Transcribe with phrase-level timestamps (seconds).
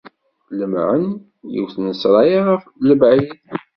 [0.57, 1.03] Lemmɛen
[1.53, 3.29] yiwet n ssṛaya ɣer lebɛid.